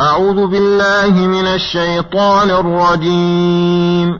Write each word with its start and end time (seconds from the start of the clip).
أعوذ 0.00 0.46
بالله 0.46 1.26
من 1.26 1.46
الشيطان 1.46 2.50
الرجيم. 2.50 4.18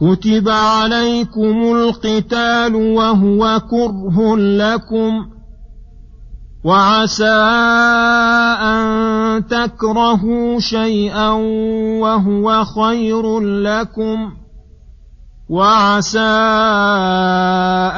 كتب 0.00 0.48
عليكم 0.48 1.62
القتال 1.62 2.74
وهو 2.74 3.60
كره 3.70 4.36
لكم. 4.36 5.12
وعسى 6.64 7.44
أن 8.62 9.46
تكرهوا 9.46 10.60
شيئا 10.60 11.28
وهو 12.00 12.64
خير 12.64 13.40
لكم. 13.40 14.32
وعسى 15.48 16.18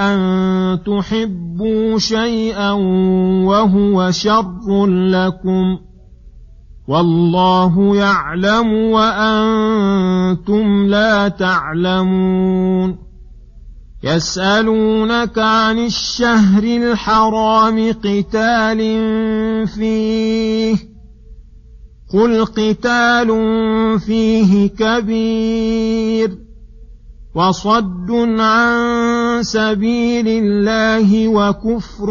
أن 0.01 0.19
تحبوا 0.87 1.99
شيئا 1.99 2.71
وهو 3.47 4.11
شر 4.11 4.87
لكم. 4.87 5.94
والله 6.89 7.97
يعلم 7.97 8.73
وأنتم 8.73 10.87
لا 10.87 11.29
تعلمون. 11.29 12.99
يسألونك 14.03 15.39
عن 15.39 15.79
الشهر 15.79 16.63
الحرام 16.63 17.93
قتال 17.93 18.79
فيه. 19.69 20.77
قل 22.15 22.45
قتال 22.45 23.31
فيه 24.01 24.67
كبير. 24.67 26.39
وصد 27.35 28.11
عن 28.39 29.14
سبيل 29.45 30.29
الله 30.29 31.29
وكفر 31.29 32.07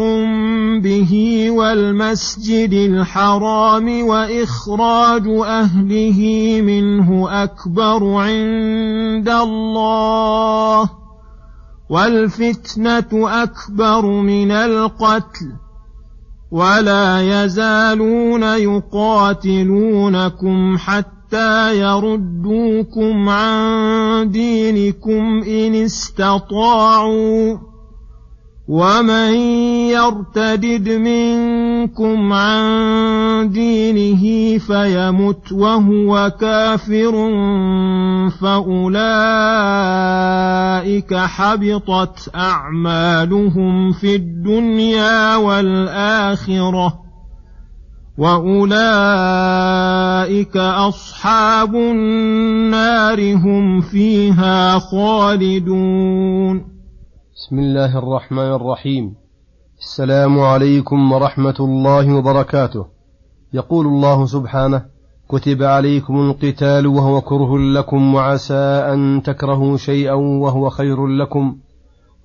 به 0.82 1.46
والمسجد 1.50 2.72
الحرام 2.72 4.06
وإخراج 4.06 5.28
أهله 5.28 6.20
منه 6.62 7.42
أكبر 7.42 8.14
عند 8.14 9.28
الله 9.28 10.90
والفتنة 11.90 13.42
أكبر 13.42 14.06
من 14.06 14.50
القتل 14.50 15.52
ولا 16.50 17.20
يزالون 17.44 18.42
يقاتلونكم 19.42 20.18
حتى 20.78 21.23
يردوكم 21.72 23.28
عن 23.28 24.30
دينكم 24.30 25.42
إن 25.42 25.74
استطاعوا 25.74 27.56
ومن 28.68 29.34
يرتدد 29.92 30.88
منكم 30.88 32.32
عن 32.32 33.50
دينه 33.52 34.58
فيمت 34.58 35.52
وهو 35.52 36.32
كافر 36.40 37.12
فاولئك 38.40 38.74
حبطت 41.14 42.30
اعمالهم 42.34 43.92
في 43.92 44.14
الدنيا 44.14 45.36
والاخره 45.36 47.03
واولئك 48.18 48.56
اصحاب 50.56 51.74
النار 51.74 53.34
هم 53.34 53.80
فيها 53.80 54.78
خالدون 54.78 56.64
بسم 57.34 57.58
الله 57.58 57.98
الرحمن 57.98 58.52
الرحيم 58.52 59.14
السلام 59.78 60.40
عليكم 60.40 61.12
ورحمه 61.12 61.54
الله 61.60 62.14
وبركاته. 62.14 62.86
يقول 63.52 63.86
الله 63.86 64.26
سبحانه 64.26 64.84
كتب 65.28 65.62
عليكم 65.62 66.30
القتال 66.30 66.86
وهو 66.86 67.20
كره 67.20 67.58
لكم 67.58 68.14
وعسى 68.14 68.54
ان 68.92 69.22
تكرهوا 69.24 69.76
شيئا 69.76 70.14
وهو 70.14 70.70
خير 70.70 71.06
لكم 71.06 71.56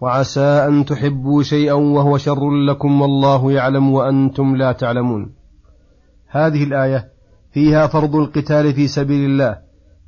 وعسى 0.01 0.65
ان 0.67 0.85
تحبوا 0.85 1.43
شيئا 1.43 1.73
وهو 1.73 2.17
شر 2.17 2.51
لكم 2.51 3.01
والله 3.01 3.51
يعلم 3.51 3.93
وأنتم 3.93 4.55
لا 4.55 4.71
تعلمون. 4.71 5.38
هذه 6.29 6.63
الآية 6.63 7.09
فيها 7.53 7.87
فرض 7.87 8.15
القتال 8.15 8.73
في 8.73 8.87
سبيل 8.87 9.29
الله 9.29 9.57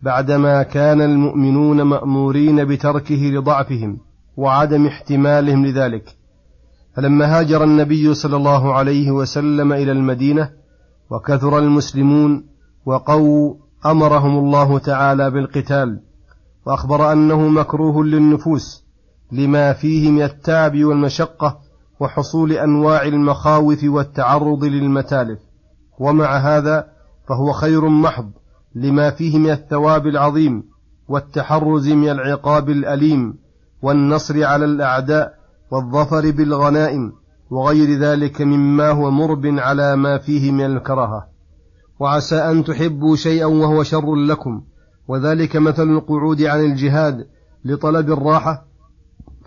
بعدما 0.04 0.64
كان 0.64 1.02
المؤمنون 1.02 1.82
مأمورين 1.82 2.66
بتركه 2.66 3.16
لضعفهم 3.16 3.98
وعدم 4.38 4.88
احتمالهم 4.88 5.66
لذلك. 5.66 6.16
فلما 6.96 7.40
هاجر 7.40 7.64
النبي 7.64 8.14
صلى 8.14 8.36
الله 8.36 8.74
عليه 8.74 9.12
وسلم 9.12 9.74
إلى 9.74 9.92
المدينة 9.92 10.50
وكثر 11.10 11.60
المسلمون 11.60 12.46
وقوا 12.86 13.56
أمرهم 13.86 14.38
الله 14.38 14.80
تعالى 14.80 15.32
بالقتال 15.32 16.00
وأخبر 16.66 17.12
أنه 17.12 17.48
مكروه 17.48 18.04
للنفوس 18.06 18.84
لما 19.32 19.74
فيه 19.74 20.12
من 20.12 20.22
التعب 20.22 20.84
والمشقة 20.84 21.60
وحصول 22.00 22.52
أنواع 22.52 23.04
المخاوف 23.04 23.84
والتعرض 23.84 24.64
للمتالف. 24.64 25.40
ومع 26.02 26.38
هذا 26.38 26.88
فهو 27.28 27.52
خير 27.52 27.90
محض 27.90 28.32
لما 28.76 29.10
فيه 29.10 29.38
من 29.38 29.50
الثواب 29.50 30.08
العظيم 30.08 30.64
والتحرز 31.08 31.90
من 31.90 32.10
العقاب 32.10 32.70
الأليم 32.70 33.38
والنصر 33.82 34.44
على 34.44 34.66
الأعداء 34.66 35.34
والظفر 35.72 36.32
بالغنائم 36.32 37.14
وغير 37.50 38.00
ذلك 38.00 38.42
مما 38.42 38.90
هو 38.90 39.12
مرب 39.12 39.46
على 39.46 39.96
ما 39.96 40.18
فيه 40.18 40.52
من 40.52 40.66
الكراهة. 40.66 41.28
وعسى 42.00 42.36
أن 42.36 42.64
تحبوا 42.64 43.16
شيئا 43.16 43.46
وهو 43.46 43.84
شر 43.84 44.16
لكم. 44.16 44.62
وذلك 45.08 45.56
مثل 45.56 45.90
القعود 45.90 46.42
عن 46.42 46.60
الجهاد 46.60 47.28
لطلب 47.66 48.12
الراحة. 48.12 48.66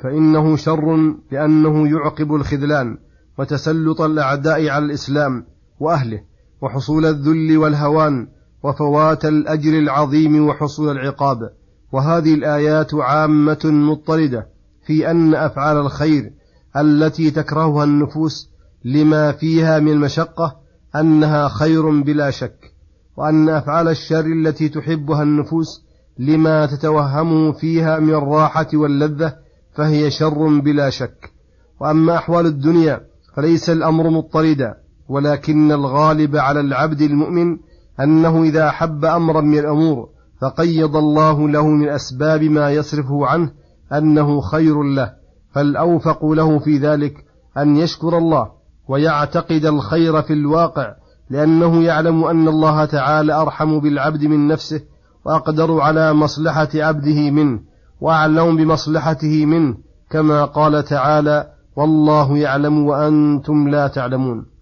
فإنه 0.02 0.56
شر 0.56 1.14
لأنه 1.30 1.88
يعقب 1.88 2.34
الخذلان 2.34 2.98
وتسلط 3.38 4.00
الأعداء 4.00 4.68
على 4.68 4.84
الإسلام 4.84 5.46
وأهله. 5.80 6.33
وحصول 6.60 7.06
الذل 7.06 7.56
والهوان 7.56 8.28
وفوات 8.62 9.24
الأجر 9.24 9.78
العظيم 9.78 10.46
وحصول 10.46 10.90
العقاب. 10.90 11.50
وهذه 11.92 12.34
الآيات 12.34 12.94
عامة 12.94 13.60
مضطردة 13.64 14.46
في 14.86 15.10
أن 15.10 15.34
أفعال 15.34 15.76
الخير 15.76 16.32
التي 16.76 17.30
تكرهها 17.30 17.84
النفوس 17.84 18.50
لما 18.84 19.32
فيها 19.32 19.78
من 19.78 19.92
المشقه 19.92 20.56
أنها 20.96 21.48
خير 21.48 22.00
بلا 22.00 22.30
شك 22.30 22.74
وأن 23.16 23.48
أفعال 23.48 23.88
الشر 23.88 24.26
التي 24.26 24.68
تحبها 24.68 25.22
النفوس 25.22 25.82
لما 26.18 26.66
تتوهمه 26.66 27.52
فيها 27.52 27.98
من 27.98 28.14
الراحة 28.14 28.66
واللذة 28.74 29.36
فهي 29.74 30.10
شر 30.10 30.60
بلا 30.60 30.90
شك. 30.90 31.32
وأما 31.80 32.16
أحوال 32.16 32.46
الدنيا 32.46 33.00
فليس 33.36 33.70
الأمر 33.70 34.10
مضطردا 34.10 34.74
ولكن 35.08 35.72
الغالب 35.72 36.36
على 36.36 36.60
العبد 36.60 37.00
المؤمن 37.00 37.58
أنه 38.00 38.42
إذا 38.42 38.68
أحب 38.68 39.04
أمرا 39.04 39.40
من 39.40 39.58
الأمور 39.58 40.08
فقيض 40.40 40.96
الله 40.96 41.48
له 41.48 41.66
من 41.66 41.88
أسباب 41.88 42.42
ما 42.42 42.70
يصرفه 42.70 43.26
عنه 43.26 43.50
أنه 43.92 44.40
خير 44.40 44.82
له 44.82 45.12
فالأوفق 45.54 46.26
له 46.26 46.58
في 46.58 46.78
ذلك 46.78 47.14
أن 47.58 47.76
يشكر 47.76 48.18
الله 48.18 48.48
ويعتقد 48.88 49.66
الخير 49.66 50.22
في 50.22 50.32
الواقع 50.32 50.94
لأنه 51.30 51.82
يعلم 51.82 52.24
أن 52.24 52.48
الله 52.48 52.84
تعالى 52.84 53.32
أرحم 53.32 53.80
بالعبد 53.80 54.24
من 54.24 54.48
نفسه 54.48 54.80
وأقدر 55.24 55.80
على 55.80 56.12
مصلحة 56.12 56.68
عبده 56.74 57.30
منه 57.30 57.60
وأعلم 58.00 58.56
بمصلحته 58.56 59.46
منه 59.46 59.76
كما 60.10 60.44
قال 60.44 60.84
تعالى 60.84 61.50
والله 61.76 62.38
يعلم 62.38 62.86
وأنتم 62.86 63.68
لا 63.68 63.88
تعلمون 63.88 64.53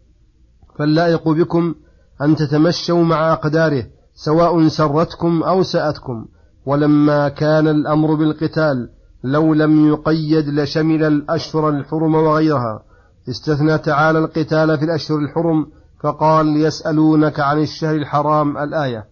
فاللائق 0.78 1.28
بكم 1.28 1.75
أن 2.22 2.37
تتمشوا 2.37 3.05
مع 3.05 3.33
أقداره 3.33 3.84
سواء 4.15 4.69
سرتكم 4.69 5.43
أو 5.43 5.62
سأتكم. 5.62 6.26
ولما 6.67 7.29
كان 7.29 7.69
الأمر 7.69 8.14
بالقتال 8.14 8.88
لو 9.25 9.55
لم 9.55 9.88
يقيد 9.88 10.49
لشمل 10.49 11.05
الأشهر 11.05 11.69
الحرم 11.69 12.14
وغيرها. 12.14 12.82
استثنى 13.29 13.79
تعالى 13.79 14.19
القتال 14.19 14.79
في 14.79 14.85
الأشهر 14.85 15.19
الحرم 15.19 15.67
فقال 16.02 16.56
يسألونك 16.56 17.41
عن 17.41 17.62
الشهر 17.62 17.94
الحرام 17.94 18.58
الآية. 18.58 19.05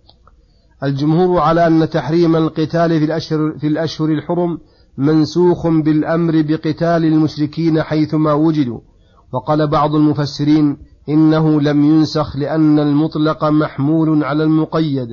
الجمهور 0.83 1.41
على 1.41 1.67
أن 1.67 1.91
تحريم 1.91 2.37
القتال 2.37 2.99
في 2.99 3.05
الأشهر, 3.05 3.59
في 3.61 3.67
الأشهر 3.67 4.09
الحرم 4.09 4.59
منسوخ 4.99 5.67
بالأمر 5.67 6.43
بقتال 6.43 7.05
المشركين 7.05 7.83
حيثما 7.83 8.33
وجدوا. 8.33 8.81
وقال 9.33 9.67
بعض 9.67 9.95
المفسرين 9.95 10.77
إنه 11.09 11.61
لم 11.61 11.85
ينسخ 11.85 12.37
لأن 12.37 12.79
المطلق 12.79 13.45
محمول 13.45 14.25
على 14.25 14.45
المقيد 14.45 15.09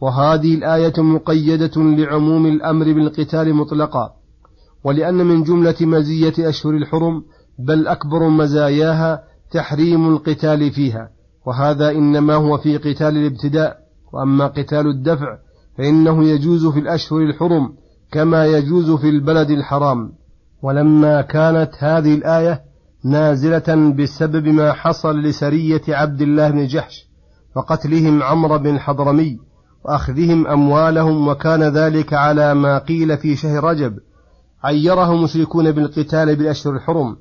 وهذه 0.00 0.54
الآية 0.54 0.92
مقيدة 0.98 1.70
لعموم 1.76 2.46
الأمر 2.46 2.84
بالقتال 2.84 3.54
مطلقا. 3.54 4.10
ولأن 4.84 5.14
من 5.14 5.42
جملة 5.42 5.74
مزية 5.80 6.34
أشهر 6.38 6.74
الحرم 6.74 7.22
بل 7.58 7.86
أكبر 7.86 8.28
مزاياها 8.28 9.22
تحريم 9.52 10.08
القتال 10.08 10.70
فيها. 10.70 11.10
وهذا 11.46 11.90
إنما 11.90 12.34
هو 12.34 12.58
في 12.58 12.76
قتال 12.76 13.16
الابتداء 13.16 13.76
وأما 14.12 14.46
قتال 14.46 14.86
الدفع 14.86 15.38
فإنه 15.78 16.24
يجوز 16.24 16.66
في 16.66 16.78
الأشهر 16.80 17.20
الحرم 17.22 17.72
كما 18.12 18.46
يجوز 18.46 18.90
في 18.90 19.08
البلد 19.08 19.50
الحرام. 19.50 20.12
ولما 20.62 21.22
كانت 21.22 21.70
هذه 21.78 22.14
الآية 22.14 22.62
نازلة 23.06 23.94
بسبب 23.98 24.46
ما 24.48 24.72
حصل 24.72 25.20
لسرية 25.20 25.82
عبد 25.88 26.22
الله 26.22 26.50
بن 26.50 26.66
جحش 26.66 27.08
وقتلهم 27.56 28.22
عمرو 28.22 28.58
بن 28.58 28.74
الحضرمي 28.74 29.38
وأخذهم 29.84 30.46
أموالهم 30.46 31.28
وكان 31.28 31.62
ذلك 31.62 32.12
على 32.12 32.54
ما 32.54 32.78
قيل 32.78 33.18
في 33.18 33.36
شهر 33.36 33.64
رجب. 33.64 33.98
عيره 34.64 35.22
مشركون 35.22 35.72
بالقتال 35.72 36.36
بالأشهر 36.36 36.74
الحرم 36.74 37.16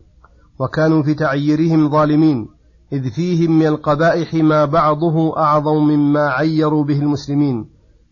وكانوا 0.59 1.03
في 1.03 1.13
تعييرهم 1.13 1.89
ظالمين 1.89 2.47
إذ 2.93 3.09
فيهم 3.09 3.59
من 3.59 3.67
القبائح 3.67 4.33
ما 4.33 4.65
بعضه 4.65 5.38
أعظم 5.38 5.77
مما 5.88 6.29
عيروا 6.29 6.83
به 6.83 6.99
المسلمين. 6.99 7.65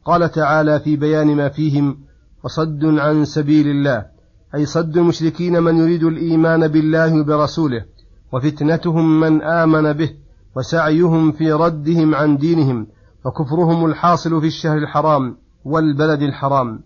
قال 0.05 0.31
تعالى 0.31 0.79
في 0.79 0.95
بيان 0.95 1.35
ما 1.35 1.49
فيهم 1.49 1.97
وصد 2.43 2.85
عن 2.85 3.25
سبيل 3.25 3.67
الله 3.67 4.12
أي 4.55 4.65
صد 4.65 4.97
المشركين 4.97 5.63
من 5.63 5.77
يريد 5.77 6.03
الإيمان 6.03 6.67
بالله 6.67 7.19
وبرسوله 7.19 7.85
وفتنتهم 8.33 9.19
من 9.19 9.41
آمن 9.41 9.93
به 9.93 10.09
وسعيهم 10.55 11.31
في 11.31 11.51
ردهم 11.51 12.15
عن 12.15 12.37
دينهم 12.37 12.87
وكفرهم 13.25 13.85
الحاصل 13.85 14.41
في 14.41 14.47
الشهر 14.47 14.77
الحرام 14.77 15.37
والبلد 15.65 16.21
الحرام. 16.21 16.83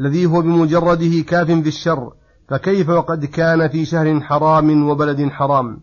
الذي 0.00 0.26
هو 0.26 0.42
بمجرده 0.42 1.22
كاف 1.28 1.46
في 1.46 1.68
الشر 1.68 2.12
فكيف 2.48 2.88
وقد 2.88 3.24
كان 3.24 3.68
في 3.68 3.84
شهر 3.84 4.20
حرام 4.20 4.88
وبلد 4.88 5.28
حرام؟ 5.28 5.80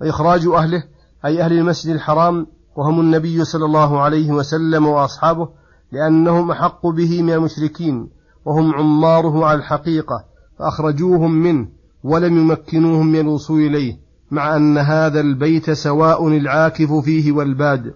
وإخراج 0.00 0.46
أهله 0.46 0.84
أي 1.24 1.42
أهل 1.42 1.52
المسجد 1.52 1.94
الحرام 1.94 2.46
وهم 2.76 3.00
النبي 3.00 3.44
صلى 3.44 3.64
الله 3.64 4.00
عليه 4.00 4.32
وسلم 4.32 4.86
وأصحابه 4.86 5.48
لأنهم 5.92 6.50
أحق 6.50 6.86
به 6.86 7.22
من 7.22 7.32
المشركين 7.32 8.08
وهم 8.44 8.74
عماره 8.74 9.44
على 9.44 9.58
الحقيقة 9.58 10.35
فأخرجوهم 10.58 11.32
منه 11.32 11.68
ولم 12.04 12.38
يمكنوهم 12.38 13.06
من 13.06 13.20
الوصول 13.20 13.60
إليه 13.60 13.98
مع 14.30 14.56
أن 14.56 14.78
هذا 14.78 15.20
البيت 15.20 15.70
سواء 15.70 16.28
العاكف 16.28 16.92
فيه 16.92 17.32
والباد. 17.32 17.94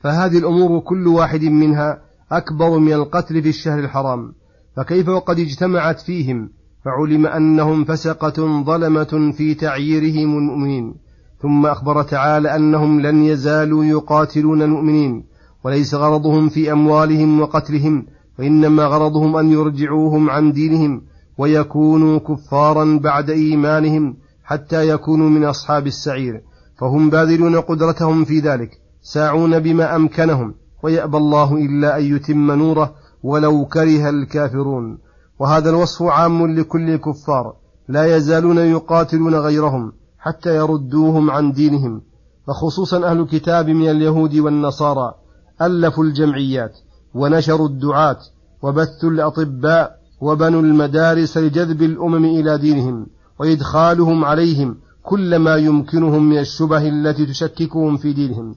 فهذه 0.00 0.38
الأمور 0.38 0.80
كل 0.80 1.06
واحد 1.06 1.44
منها 1.44 1.98
أكبر 2.32 2.78
من 2.78 2.92
القتل 2.92 3.42
في 3.42 3.48
الشهر 3.48 3.78
الحرام. 3.78 4.32
فكيف 4.76 5.08
وقد 5.08 5.38
اجتمعت 5.38 6.00
فيهم؟ 6.00 6.50
فعلم 6.84 7.26
أنهم 7.26 7.84
فسقة 7.84 8.62
ظلمة 8.62 9.32
في 9.36 9.54
تعييرهم 9.54 10.38
المؤمنين. 10.38 10.94
ثم 11.42 11.66
أخبر 11.66 12.02
تعالى 12.02 12.56
أنهم 12.56 13.00
لن 13.00 13.22
يزالوا 13.22 13.84
يقاتلون 13.84 14.62
المؤمنين. 14.62 15.24
وليس 15.64 15.94
غرضهم 15.94 16.48
في 16.48 16.72
أموالهم 16.72 17.40
وقتلهم 17.40 18.06
وإنما 18.38 18.84
غرضهم 18.84 19.36
أن 19.36 19.52
يرجعوهم 19.52 20.30
عن 20.30 20.52
دينهم. 20.52 21.02
ويكونوا 21.38 22.18
كفارا 22.18 22.98
بعد 23.02 23.30
إيمانهم 23.30 24.16
حتى 24.44 24.88
يكونوا 24.88 25.30
من 25.30 25.44
أصحاب 25.44 25.86
السعير 25.86 26.42
فهم 26.78 27.10
باذلون 27.10 27.60
قدرتهم 27.60 28.24
في 28.24 28.40
ذلك 28.40 28.70
ساعون 29.02 29.58
بما 29.58 29.96
أمكنهم 29.96 30.54
ويأبى 30.82 31.16
الله 31.16 31.54
إلا 31.56 31.98
أن 31.98 32.16
يتم 32.16 32.52
نوره 32.52 32.94
ولو 33.22 33.64
كره 33.64 34.08
الكافرون. 34.10 34.98
وهذا 35.38 35.70
الوصف 35.70 36.02
عام 36.02 36.46
لكل 36.46 36.90
الكفار 36.90 37.56
لا 37.88 38.16
يزالون 38.16 38.58
يقاتلون 38.58 39.34
غيرهم 39.34 39.92
حتى 40.18 40.56
يردوهم 40.56 41.30
عن 41.30 41.52
دينهم 41.52 42.02
وخصوصا 42.48 43.10
أهل 43.10 43.20
الكتاب 43.20 43.68
من 43.68 43.90
اليهود 43.90 44.36
والنصارى 44.36 45.14
ألفوا 45.62 46.04
الجمعيات 46.04 46.78
ونشروا 47.14 47.68
الدعاة 47.68 48.18
وبثوا 48.62 49.10
الأطباء 49.10 50.03
وبنوا 50.24 50.62
المدارس 50.62 51.38
لجذب 51.38 51.82
الأمم 51.82 52.24
إلى 52.24 52.58
دينهم 52.58 53.06
وإدخالهم 53.38 54.24
عليهم 54.24 54.76
كل 55.02 55.36
ما 55.36 55.56
يمكنهم 55.56 56.22
من 56.30 56.38
الشبه 56.38 56.88
التي 56.88 57.26
تشككهم 57.26 57.96
في 57.96 58.12
دينهم. 58.12 58.54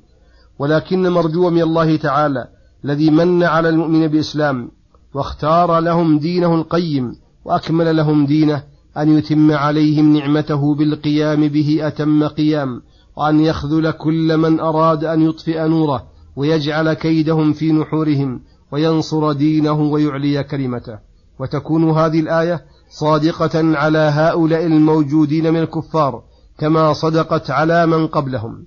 ولكن 0.59 1.09
مرجو 1.09 1.49
من 1.49 1.61
الله 1.61 1.95
تعالى 1.95 2.47
الذي 2.85 3.09
من 3.09 3.43
على 3.43 3.69
المؤمن 3.69 4.07
بإسلام 4.07 4.71
واختار 5.13 5.79
لهم 5.79 6.19
دينه 6.19 6.55
القيم 6.55 7.15
وأكمل 7.45 7.97
لهم 7.97 8.25
دينه 8.25 8.63
أن 8.97 9.17
يتم 9.17 9.51
عليهم 9.51 10.17
نعمته 10.17 10.75
بالقيام 10.75 11.47
به 11.47 11.79
أتم 11.81 12.27
قيام 12.27 12.81
وأن 13.17 13.39
يخذل 13.39 13.91
كل 13.91 14.37
من 14.37 14.59
أراد 14.59 15.03
أن 15.03 15.21
يطفئ 15.21 15.67
نوره 15.67 16.03
ويجعل 16.35 16.93
كيدهم 16.93 17.53
في 17.53 17.71
نحورهم 17.71 18.41
وينصر 18.71 19.31
دينه 19.31 19.81
ويعلي 19.81 20.43
كلمته. 20.43 21.06
وتكون 21.39 21.89
هذه 21.89 22.19
الآية 22.19 22.65
صادقة 22.89 23.77
على 23.77 23.97
هؤلاء 23.97 24.65
الموجودين 24.65 25.53
من 25.53 25.59
الكفار 25.59 26.23
كما 26.57 26.93
صدقت 26.93 27.51
على 27.51 27.85
من 27.85 28.07
قبلهم. 28.07 28.65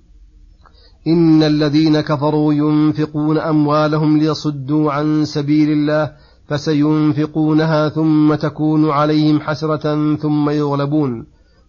إن 1.07 1.43
الذين 1.43 2.01
كفروا 2.01 2.53
ينفقون 2.53 3.37
أموالهم 3.37 4.17
ليصدوا 4.17 4.91
عن 4.91 5.25
سبيل 5.25 5.69
الله 5.69 6.11
فسينفقونها 6.47 7.89
ثم 7.89 8.35
تكون 8.35 8.89
عليهم 8.89 9.39
حسرة 9.39 10.15
ثم 10.15 10.49
يغلبون. 10.49 11.25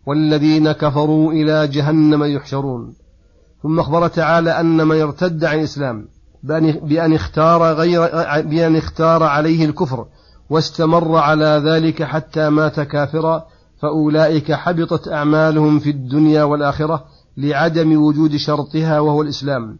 والذين 0.07 0.73
كفروا 0.73 1.33
إلى 1.33 1.69
جهنم 1.69 2.25
يحشرون. 2.25 2.95
ثم 3.63 3.81
أخبر 3.81 4.09
تعالى 4.09 4.51
أن 4.51 4.87
من 4.87 5.01
ارتد 5.01 5.45
عن 5.45 5.59
الإسلام 5.59 6.09
بأن 6.83 7.13
اختار 7.13 7.63
غير 7.63 8.01
بأن 8.43 8.77
اختار 8.77 9.23
عليه 9.23 9.65
الكفر 9.65 10.07
واستمر 10.53 11.17
على 11.17 11.63
ذلك 11.65 12.03
حتى 12.03 12.51
مات 12.51 12.81
كافرا 12.81 13.47
فأولئك 13.81 14.53
حبطت 14.53 15.09
أعمالهم 15.09 15.79
في 15.79 15.91
الدنيا 15.91 16.43
والآخرة 16.43 17.05
لعدم 17.37 18.03
وجود 18.03 18.37
شرطها 18.37 19.01
وهو 19.01 19.23
الإسلام. 19.23 19.79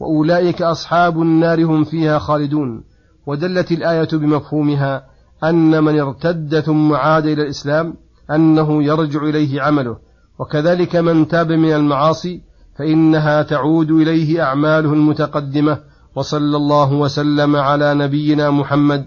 وأولئك 0.00 0.62
أصحاب 0.62 1.22
النار 1.22 1.64
هم 1.64 1.84
فيها 1.84 2.18
خالدون. 2.18 2.84
ودلت 3.26 3.72
الآية 3.72 4.08
بمفهومها 4.12 5.04
أن 5.44 5.84
من 5.84 6.00
ارتد 6.00 6.60
ثم 6.60 6.92
عاد 6.92 7.26
إلى 7.26 7.42
الإسلام 7.42 7.94
أنه 8.30 8.82
يرجع 8.82 9.22
إليه 9.22 9.62
عمله. 9.62 9.96
وكذلك 10.38 10.96
من 10.96 11.28
تاب 11.28 11.52
من 11.52 11.72
المعاصي 11.72 12.40
فإنها 12.78 13.42
تعود 13.42 13.90
إليه 13.90 14.42
أعماله 14.42 14.92
المتقدمة. 14.92 15.78
وصلى 16.16 16.56
الله 16.56 16.92
وسلم 16.92 17.56
على 17.56 17.94
نبينا 17.94 18.50
محمد 18.50 19.06